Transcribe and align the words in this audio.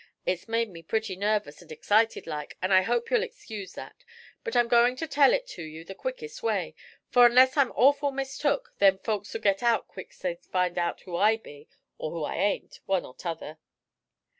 It's 0.25 0.47
made 0.47 0.67
me 0.71 0.81
pretty 0.81 1.15
nervous 1.15 1.61
and 1.61 1.71
excited 1.71 2.25
like, 2.25 2.57
and 2.59 2.73
I 2.73 2.81
hope 2.81 3.11
you'll 3.11 3.21
excuse 3.21 3.73
that; 3.73 4.03
but 4.43 4.55
I'm 4.55 4.67
going 4.67 4.95
to 4.95 5.05
tell 5.07 5.31
it 5.31 5.45
to 5.49 5.61
you 5.61 5.83
the 5.85 5.93
quickest 5.93 6.41
way, 6.41 6.73
for, 7.11 7.29
'nless 7.29 7.55
I'm 7.55 7.71
awful 7.73 8.09
mistook, 8.09 8.73
them 8.79 8.97
folks'll 8.97 9.41
git 9.43 9.61
out 9.61 9.87
quick's 9.87 10.17
they 10.23 10.33
find 10.33 10.79
out 10.79 11.01
who 11.01 11.15
I 11.15 11.37
be, 11.37 11.69
or 11.99 12.09
who 12.09 12.23
I 12.23 12.33
ain't, 12.35 12.79
one 12.87 13.05
or 13.05 13.13
t'other.' 13.15 13.59